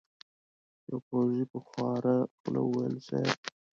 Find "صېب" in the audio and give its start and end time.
3.07-3.29